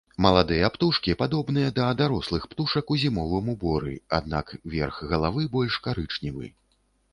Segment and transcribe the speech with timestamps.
[0.25, 6.53] Маладыя птушкі падобныя да дарослых птушак у зімовым уборы, аднак, верх галавы больш карычневы.